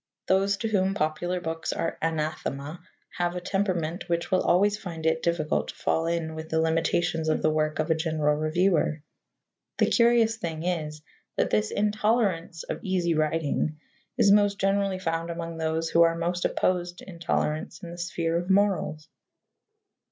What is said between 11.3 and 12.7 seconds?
that this intolerance